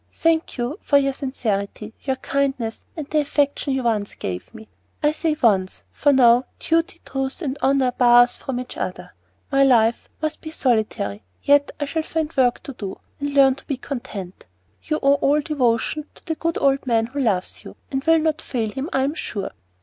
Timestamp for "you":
0.57-0.79, 3.73-3.83, 14.85-14.97, 17.63-17.75